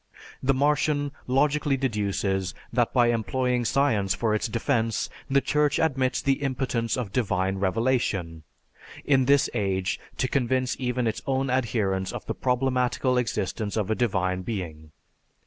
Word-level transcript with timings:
The 0.41 0.55
Martian 0.55 1.11
logically 1.27 1.77
deduces 1.77 2.55
that 2.73 2.91
by 2.91 3.11
employing 3.11 3.65
science 3.65 4.15
for 4.15 4.33
its 4.33 4.47
defense, 4.47 5.11
the 5.29 5.41
Church 5.41 5.77
admits 5.77 6.23
the 6.23 6.41
impotence 6.41 6.97
of 6.97 7.11
"divine 7.13 7.57
revelation," 7.57 8.41
in 9.05 9.25
this 9.25 9.47
age, 9.53 9.99
to 10.17 10.27
convince 10.27 10.75
even 10.79 11.05
its 11.05 11.21
own 11.27 11.51
adherents 11.51 12.11
of 12.13 12.25
the 12.25 12.33
problematical 12.33 13.19
existence 13.19 13.77
of 13.77 13.91
a 13.91 13.93
divine 13.95 14.41
being. 14.41 14.89